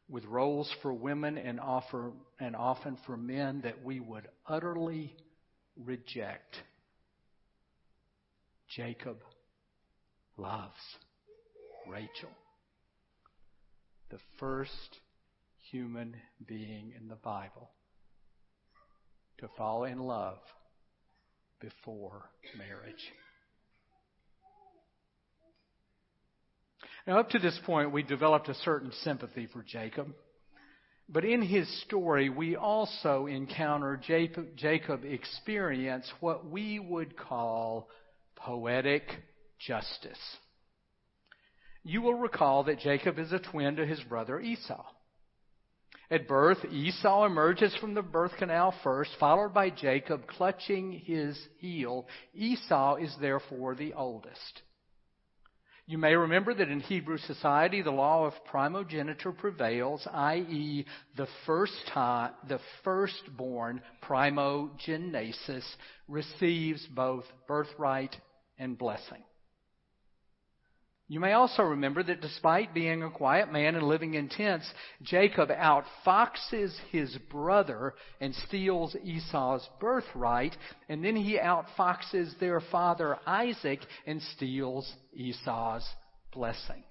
with 0.08 0.24
roles 0.24 0.74
for 0.82 0.94
women 0.94 1.38
and, 1.38 1.60
offer, 1.60 2.14
and 2.40 2.56
often 2.56 2.98
for 3.06 3.18
men 3.18 3.60
that 3.66 3.84
we 3.84 4.00
would 4.00 4.26
utterly 4.48 5.14
reject. 5.76 6.56
Jacob 8.74 9.18
loves 10.38 10.72
Rachel, 11.90 12.32
the 14.12 14.20
first 14.40 15.00
human 15.72 16.16
being 16.48 16.94
in 16.98 17.10
the 17.10 17.16
Bible 17.16 17.70
to 19.40 19.50
fall 19.58 19.84
in 19.84 20.00
love 20.00 20.38
before 21.64 22.30
marriage. 22.58 23.02
Now, 27.08 27.20
up 27.20 27.30
to 27.30 27.40
this 27.40 27.58
point, 27.66 27.94
we 27.94 28.04
developed 28.04 28.50
a 28.50 28.54
certain 28.54 28.92
sympathy 29.04 29.48
for 29.52 29.64
Jacob. 29.64 30.14
But 31.08 31.24
in 31.24 31.42
his 31.42 31.68
story, 31.84 32.30
we 32.30 32.56
also 32.56 33.28
encounter 33.28 34.00
Jacob, 34.06 34.56
Jacob 34.58 35.06
experience 35.06 36.10
what 36.20 36.50
we 36.50 36.80
would 36.80 37.18
call 37.18 37.90
poetic 38.36 39.04
justice. 39.60 40.20
You 41.84 42.02
will 42.02 42.16
recall 42.16 42.66
that 42.66 42.80
Jacob 42.80 43.20
is 43.20 43.32
a 43.32 43.40
twin 43.40 43.78
to 43.78 43.86
his 43.86 44.02
brother 44.02 44.40
Esau. 44.40 44.84
At 46.12 46.28
birth, 46.28 46.64
Esau 46.66 47.26
emerges 47.26 47.76
from 47.76 47.94
the 47.94 48.02
birth 48.02 48.36
canal 48.38 48.74
first, 48.84 49.12
followed 49.20 49.54
by 49.54 49.70
Jacob 49.70 50.28
clutching 50.28 50.92
his 50.92 51.38
heel. 51.58 52.08
Esau 52.34 52.96
is 52.96 53.16
therefore 53.20 53.76
the 53.76 53.94
oldest. 53.94 54.62
You 55.86 55.98
may 55.98 56.16
remember 56.16 56.54
that 56.54 56.70
in 56.70 56.80
Hebrew 56.80 57.18
society, 57.18 57.82
the 57.82 57.92
law 57.92 58.26
of 58.26 58.34
primogeniture 58.46 59.34
prevails, 59.34 60.08
i.e., 60.14 60.86
the 61.18 61.28
first 61.46 61.76
time, 61.94 62.32
the 62.48 62.60
firstborn 62.86 63.82
primogenesis 64.02 65.66
receives 66.08 66.86
both 66.88 67.26
birthright 67.48 68.16
and 68.58 68.78
blessing. 68.78 69.24
You 71.10 71.20
may 71.20 71.34
also 71.34 71.64
remember 71.64 72.02
that 72.04 72.22
despite 72.22 72.74
being 72.74 73.04
a 73.04 73.12
quiet 73.12 73.52
man 73.52 73.76
and 73.76 73.86
living 73.88 74.14
in 74.14 74.30
tents, 74.30 74.72
Jacob 75.02 75.50
outfoxes 75.50 76.74
his 76.92 77.18
brother 77.30 77.94
and 78.22 78.34
steals 78.34 78.96
Esau's 79.04 79.68
birthright, 79.82 80.56
and 80.88 81.04
then 81.04 81.16
he 81.16 81.38
outfoxes 81.38 82.40
their 82.40 82.62
father 82.62 83.18
Isaac 83.28 83.82
and 84.08 84.22
steals 84.22 84.92
Esau's 85.14 85.88
blessing. 86.32 86.84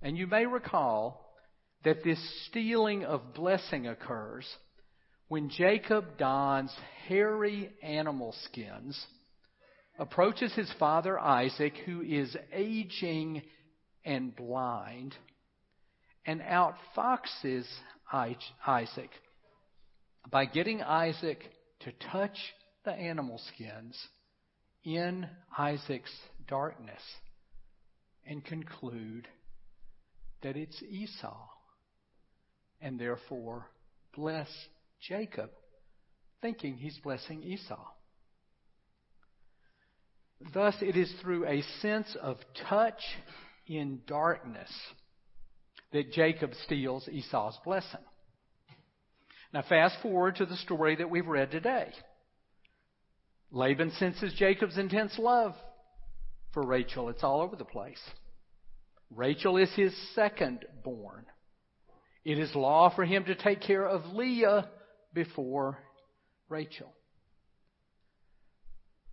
And 0.00 0.16
you 0.16 0.26
may 0.26 0.46
recall 0.46 1.34
that 1.84 2.02
this 2.04 2.46
stealing 2.46 3.04
of 3.04 3.34
blessing 3.34 3.86
occurs 3.86 4.48
when 5.28 5.50
Jacob 5.50 6.16
dons 6.16 6.74
hairy 7.06 7.70
animal 7.82 8.34
skins 8.44 9.06
approaches 9.98 10.54
his 10.54 10.72
father 10.78 11.18
Isaac, 11.18 11.74
who 11.84 12.02
is 12.02 12.36
aging 12.52 13.42
and 14.04 14.34
blind, 14.34 15.14
and 16.24 16.40
outfoxes 16.40 17.66
Isaac 18.12 19.10
by 20.30 20.44
getting 20.44 20.82
Isaac 20.82 21.38
to 21.80 21.92
touch 22.10 22.36
the 22.84 22.92
animal 22.92 23.40
skins 23.54 23.98
in 24.84 25.28
Isaac's 25.56 26.14
darkness 26.46 27.02
and 28.26 28.44
conclude 28.44 29.26
that 30.42 30.56
it's 30.56 30.82
Esau 30.82 31.48
and 32.80 32.98
therefore 32.98 33.66
bless 34.14 34.48
Jacob, 35.00 35.50
thinking 36.40 36.74
he's 36.76 36.98
blessing 36.98 37.42
Esau. 37.42 37.84
Thus, 40.54 40.74
it 40.80 40.96
is 40.96 41.12
through 41.20 41.46
a 41.46 41.62
sense 41.80 42.16
of 42.20 42.36
touch 42.68 43.00
in 43.66 44.00
darkness 44.06 44.70
that 45.92 46.12
Jacob 46.12 46.52
steals 46.64 47.08
Esau's 47.08 47.58
blessing. 47.64 48.00
Now, 49.52 49.62
fast 49.68 49.96
forward 50.02 50.36
to 50.36 50.46
the 50.46 50.56
story 50.56 50.96
that 50.96 51.10
we've 51.10 51.26
read 51.26 51.50
today. 51.50 51.90
Laban 53.50 53.90
senses 53.92 54.34
Jacob's 54.34 54.76
intense 54.76 55.18
love 55.18 55.54
for 56.52 56.64
Rachel. 56.64 57.08
It's 57.08 57.24
all 57.24 57.40
over 57.40 57.56
the 57.56 57.64
place. 57.64 58.00
Rachel 59.10 59.56
is 59.56 59.70
his 59.74 59.94
second 60.14 60.66
born. 60.84 61.24
It 62.24 62.38
is 62.38 62.54
law 62.54 62.94
for 62.94 63.06
him 63.06 63.24
to 63.24 63.34
take 63.34 63.62
care 63.62 63.86
of 63.86 64.04
Leah 64.12 64.68
before 65.14 65.78
Rachel. 66.50 66.92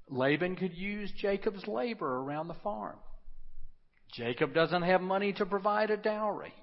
Laban 0.09 0.55
could 0.55 0.73
use 0.73 1.11
Jacob's 1.17 1.67
labor 1.67 2.17
around 2.17 2.47
the 2.47 2.53
farm. 2.55 2.97
Jacob 4.13 4.53
doesn't 4.53 4.83
have 4.83 5.01
money 5.01 5.33
to 5.33 5.45
provide 5.45 5.89
a 5.89 5.97
dowry. 5.97 6.53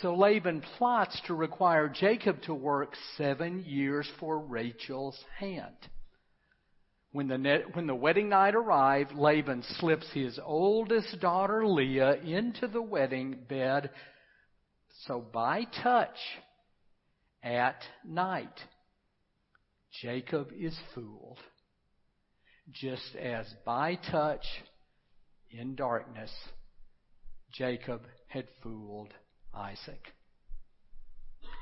So 0.00 0.14
Laban 0.14 0.62
plots 0.78 1.20
to 1.26 1.34
require 1.34 1.88
Jacob 1.88 2.42
to 2.42 2.54
work 2.54 2.94
seven 3.16 3.64
years 3.66 4.10
for 4.18 4.38
Rachel's 4.38 5.22
hand. 5.38 5.76
When 7.12 7.28
the, 7.28 7.36
net, 7.36 7.76
when 7.76 7.86
the 7.86 7.94
wedding 7.94 8.30
night 8.30 8.54
arrived, 8.54 9.12
Laban 9.12 9.62
slips 9.78 10.10
his 10.12 10.40
oldest 10.42 11.20
daughter 11.20 11.66
Leah 11.66 12.14
into 12.14 12.68
the 12.68 12.80
wedding 12.80 13.38
bed. 13.48 13.90
So 15.06 15.20
by 15.20 15.64
touch, 15.82 16.16
at 17.42 17.82
night, 18.02 18.58
Jacob 20.00 20.52
is 20.58 20.78
fooled 20.94 21.38
just 22.70 23.16
as 23.20 23.46
by 23.64 23.96
touch 24.10 24.44
in 25.50 25.74
darkness, 25.74 26.30
Jacob 27.52 28.02
had 28.28 28.46
fooled 28.62 29.12
Isaac. 29.54 30.00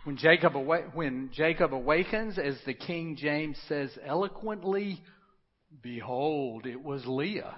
When 0.05 0.17
Jacob, 0.17 0.55
when 0.95 1.31
Jacob 1.33 1.75
awakens, 1.75 2.39
as 2.39 2.57
the 2.65 2.75
King 2.75 3.17
James 3.17 3.59
says 3.69 3.91
eloquently, 4.05 5.01
behold, 5.83 6.67
it 6.67 6.83
was 6.83 7.05
Leah. 7.07 7.57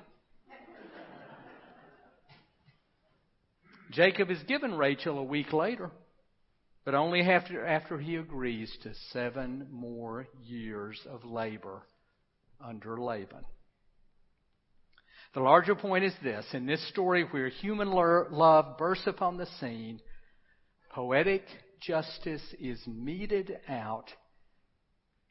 Jacob 3.92 4.30
is 4.30 4.42
given 4.44 4.74
Rachel 4.74 5.18
a 5.18 5.22
week 5.22 5.52
later, 5.52 5.90
but 6.84 6.94
only 6.94 7.20
after, 7.20 7.64
after 7.64 7.98
he 7.98 8.16
agrees 8.16 8.74
to 8.82 8.92
seven 9.12 9.68
more 9.70 10.26
years 10.42 10.98
of 11.10 11.24
labor 11.24 11.82
under 12.66 12.98
Laban. 12.98 13.44
The 15.34 15.40
larger 15.40 15.74
point 15.74 16.04
is 16.04 16.14
this 16.22 16.44
in 16.52 16.66
this 16.66 16.86
story, 16.88 17.24
where 17.24 17.48
human 17.48 17.90
love 17.90 18.76
bursts 18.76 19.06
upon 19.06 19.38
the 19.38 19.46
scene, 19.60 20.00
poetic 20.90 21.44
justice 21.80 22.42
is 22.60 22.80
meted 22.86 23.58
out 23.68 24.10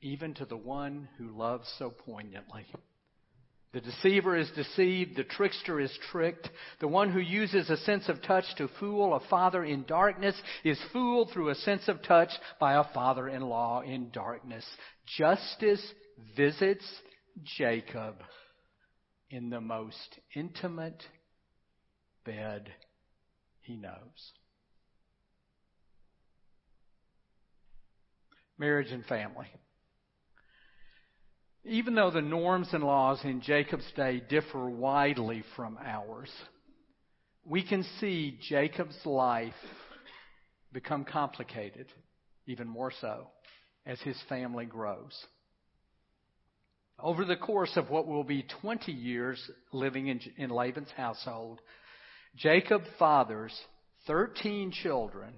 even 0.01 0.33
to 0.33 0.45
the 0.45 0.57
one 0.57 1.07
who 1.17 1.37
loves 1.37 1.71
so 1.77 1.91
poignantly. 1.91 2.65
The 3.73 3.81
deceiver 3.81 4.35
is 4.35 4.51
deceived, 4.51 5.15
the 5.15 5.23
trickster 5.23 5.79
is 5.79 5.97
tricked. 6.11 6.49
The 6.81 6.89
one 6.89 7.09
who 7.11 7.19
uses 7.19 7.69
a 7.69 7.77
sense 7.77 8.09
of 8.09 8.21
touch 8.21 8.43
to 8.57 8.67
fool 8.79 9.13
a 9.13 9.21
father 9.29 9.63
in 9.63 9.85
darkness 9.85 10.35
is 10.65 10.79
fooled 10.91 11.29
through 11.31 11.49
a 11.49 11.55
sense 11.55 11.87
of 11.87 12.01
touch 12.01 12.31
by 12.59 12.73
a 12.73 12.93
father 12.93 13.29
in 13.29 13.41
law 13.41 13.81
in 13.81 14.09
darkness. 14.09 14.65
Justice 15.17 15.85
visits 16.35 16.83
Jacob 17.43 18.15
in 19.29 19.49
the 19.49 19.61
most 19.61 20.19
intimate 20.35 21.03
bed 22.25 22.71
he 23.61 23.75
knows. 23.75 24.33
Marriage 28.57 28.91
and 28.91 29.05
family. 29.05 29.47
Even 31.63 31.95
though 31.95 32.11
the 32.11 32.21
norms 32.21 32.69
and 32.73 32.83
laws 32.83 33.19
in 33.23 33.41
Jacob's 33.41 33.89
day 33.95 34.21
differ 34.27 34.69
widely 34.69 35.43
from 35.55 35.77
ours, 35.83 36.29
we 37.45 37.63
can 37.63 37.83
see 37.99 38.37
Jacob's 38.49 39.05
life 39.05 39.53
become 40.73 41.05
complicated, 41.05 41.87
even 42.47 42.67
more 42.67 42.91
so, 43.01 43.27
as 43.85 43.99
his 44.01 44.19
family 44.27 44.65
grows. 44.65 45.25
Over 47.01 47.25
the 47.25 47.35
course 47.35 47.77
of 47.77 47.89
what 47.89 48.07
will 48.07 48.23
be 48.23 48.45
20 48.61 48.91
years 48.91 49.49
living 49.71 50.07
in, 50.07 50.19
in 50.37 50.49
Laban's 50.51 50.91
household, 50.91 51.59
Jacob 52.35 52.83
fathers 52.99 53.59
13 54.07 54.71
children 54.71 55.33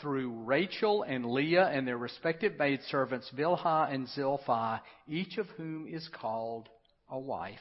through 0.00 0.44
Rachel 0.44 1.02
and 1.02 1.26
Leah 1.26 1.66
and 1.66 1.86
their 1.86 1.98
respective 1.98 2.58
maidservants, 2.58 3.30
Bilhah 3.36 3.92
and 3.92 4.08
Zilpah, 4.08 4.80
each 5.08 5.38
of 5.38 5.46
whom 5.56 5.86
is 5.86 6.08
called 6.20 6.68
a 7.10 7.18
wife. 7.18 7.58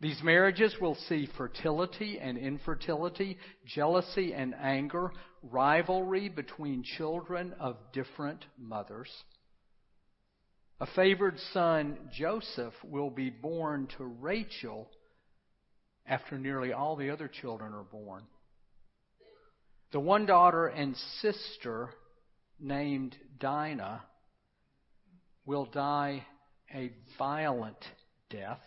These 0.00 0.22
marriages 0.22 0.74
will 0.80 0.96
see 1.08 1.28
fertility 1.38 2.18
and 2.18 2.36
infertility, 2.36 3.38
jealousy 3.66 4.34
and 4.34 4.54
anger, 4.54 5.12
rivalry 5.42 6.28
between 6.28 6.82
children 6.82 7.54
of 7.60 7.76
different 7.92 8.44
mothers. 8.58 9.10
A 10.80 10.86
favored 10.86 11.38
son, 11.52 11.96
Joseph, 12.12 12.74
will 12.82 13.10
be 13.10 13.30
born 13.30 13.86
to 13.96 14.04
Rachel 14.04 14.90
after 16.04 16.36
nearly 16.36 16.72
all 16.72 16.96
the 16.96 17.10
other 17.10 17.28
children 17.28 17.72
are 17.72 17.84
born. 17.84 18.24
The 19.92 20.00
one 20.00 20.26
daughter 20.26 20.66
and 20.66 20.96
sister 21.22 21.90
named 22.58 23.16
Dinah 23.38 24.02
will 25.46 25.66
die 25.66 26.26
a 26.74 26.92
violent 27.18 27.78
death, 28.28 28.62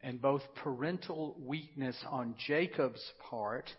and 0.00 0.22
both 0.22 0.42
parental 0.54 1.36
weakness 1.38 1.96
on 2.08 2.36
Jacob's 2.38 3.12
part 3.28 3.70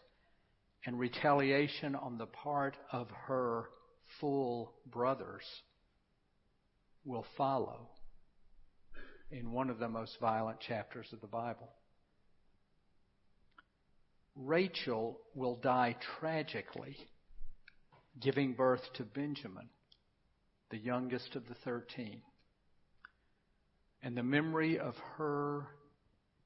and 0.86 1.00
retaliation 1.00 1.96
on 1.96 2.20
the 2.20 2.28
part 2.28 2.78
of 2.92 3.10
her 3.28 3.70
full 4.20 4.74
brothers 4.86 5.44
will 7.06 7.26
follow 7.38 7.90
in 9.32 9.52
one 9.52 9.70
of 9.70 9.80
the 9.80 9.90
most 9.90 10.20
violent 10.20 10.60
chapters 10.60 11.08
of 11.12 11.22
the 11.22 11.28
Bible. 11.28 11.70
Rachel 14.36 15.20
will 15.36 15.56
die 15.56 15.96
tragically, 16.20 16.98
giving 18.20 18.54
birth 18.54 18.82
to 18.96 19.04
Benjamin, 19.04 19.70
the 20.70 20.78
youngest 20.78 21.36
of 21.36 21.48
the 21.48 21.56
thirteen. 21.64 22.22
And 24.02 24.18
the 24.18 24.24
memory 24.24 24.80
of 24.80 24.96
her 25.18 25.68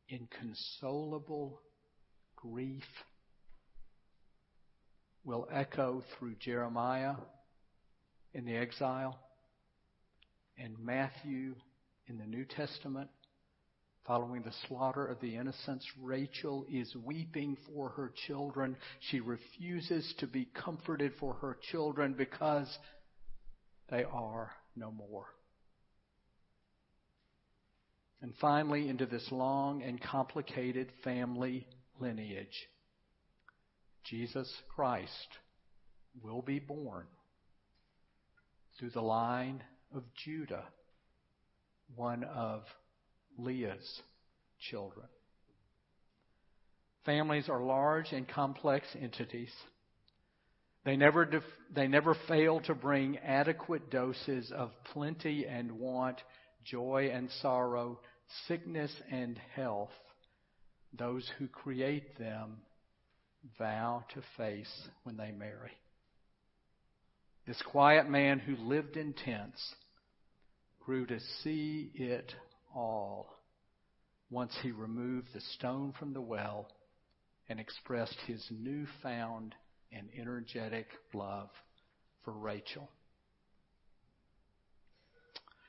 inconsolable 0.09 1.59
grief 2.35 2.83
will 5.23 5.47
echo 5.51 6.03
through 6.17 6.35
Jeremiah 6.35 7.15
in 8.33 8.45
the 8.45 8.55
exile 8.55 9.19
and 10.57 10.75
Matthew 10.79 11.55
in 12.07 12.17
the 12.17 12.25
New 12.25 12.45
Testament 12.45 13.09
Following 14.07 14.41
the 14.41 14.53
slaughter 14.69 15.05
of 15.05 15.19
the 15.19 15.35
innocents, 15.35 15.85
Rachel 16.01 16.65
is 16.71 16.95
weeping 16.95 17.57
for 17.67 17.89
her 17.89 18.13
children. 18.25 18.77
She 19.11 19.19
refuses 19.19 20.13
to 20.19 20.27
be 20.27 20.47
comforted 20.63 21.11
for 21.19 21.33
her 21.33 21.57
children 21.71 22.15
because 22.17 22.69
they 23.89 24.05
are 24.05 24.51
no 24.77 24.91
more. 24.91 25.25
And 28.21 28.33
finally, 28.39 28.87
into 28.87 29.05
this 29.05 29.27
long 29.29 29.83
and 29.83 30.01
complicated 30.01 30.89
family 31.03 31.67
lineage, 31.99 32.47
Jesus 34.05 34.49
Christ 34.73 35.27
will 36.23 36.41
be 36.41 36.59
born 36.59 37.07
through 38.79 38.91
the 38.91 39.01
line 39.01 39.61
of 39.95 40.03
Judah, 40.25 40.65
one 41.95 42.23
of 42.23 42.63
Leah's 43.37 44.01
children. 44.69 45.07
Families 47.05 47.47
are 47.47 47.61
large 47.61 48.11
and 48.11 48.27
complex 48.27 48.85
entities. 49.01 49.51
They 50.83 50.97
never, 50.97 51.25
def- 51.25 51.43
they 51.73 51.87
never 51.87 52.15
fail 52.27 52.59
to 52.61 52.73
bring 52.73 53.17
adequate 53.19 53.89
doses 53.89 54.51
of 54.55 54.71
plenty 54.93 55.45
and 55.45 55.73
want, 55.73 56.21
joy 56.65 57.09
and 57.13 57.29
sorrow, 57.41 57.99
sickness 58.47 58.91
and 59.11 59.39
health. 59.55 59.91
Those 60.97 61.29
who 61.37 61.47
create 61.47 62.17
them 62.17 62.57
vow 63.57 64.03
to 64.13 64.21
face 64.37 64.87
when 65.03 65.17
they 65.17 65.31
marry. 65.31 65.71
This 67.47 67.61
quiet 67.61 68.09
man 68.09 68.39
who 68.39 68.57
lived 68.57 68.97
in 68.97 69.13
tents 69.13 69.73
grew 70.81 71.05
to 71.05 71.17
see 71.41 71.89
it 71.93 72.33
all 72.75 73.33
once 74.29 74.53
he 74.61 74.71
removed 74.71 75.29
the 75.33 75.39
stone 75.55 75.93
from 75.97 76.13
the 76.13 76.19
well 76.19 76.67
and 77.47 77.57
expressed 77.57 78.17
his 78.27 78.45
newfound 78.51 79.55
and 79.93 80.09
energetic 80.19 80.87
love 81.13 81.47
for 82.25 82.33
Rachel. 82.33 82.89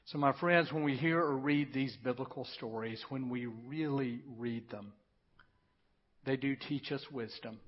So, 0.06 0.18
my 0.18 0.32
friends, 0.32 0.72
when 0.72 0.82
we 0.82 0.96
hear 0.96 1.20
or 1.20 1.36
read 1.36 1.72
these 1.72 1.96
biblical 2.02 2.44
stories, 2.56 3.00
when 3.08 3.28
we 3.28 3.46
really 3.46 4.22
read 4.36 4.68
them, 4.70 4.94
they 6.26 6.36
do 6.36 6.56
teach 6.56 6.90
us 6.90 7.04
wisdom. 7.12 7.60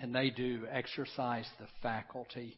And 0.00 0.12
they 0.12 0.30
do 0.30 0.66
exercise 0.72 1.46
the 1.60 1.68
faculty 1.82 2.56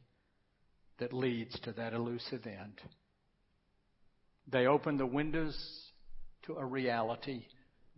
that 1.02 1.12
leads 1.12 1.58
to 1.58 1.72
that 1.72 1.94
elusive 1.94 2.46
end. 2.46 2.80
They 4.46 4.66
open 4.66 4.98
the 4.98 5.06
windows 5.06 5.58
to 6.46 6.54
a 6.54 6.64
reality 6.64 7.42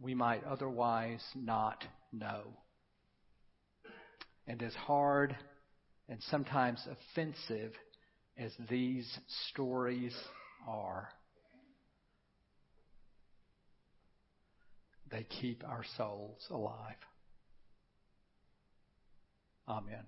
we 0.01 0.14
might 0.14 0.43
otherwise 0.45 1.23
not 1.35 1.85
know. 2.14 2.45
And 4.47 4.62
as 4.62 4.73
hard 4.73 5.37
and 6.09 6.19
sometimes 6.31 6.81
offensive 7.12 7.73
as 8.38 8.53
these 8.71 9.19
stories 9.51 10.17
are, 10.67 11.11
they 15.11 15.27
keep 15.43 15.62
our 15.69 15.85
souls 15.99 16.40
alive. 16.51 16.97
Amen. 19.69 20.05